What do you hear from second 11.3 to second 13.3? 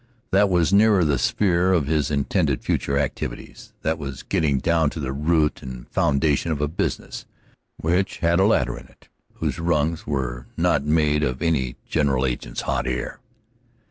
any general agent's hot air.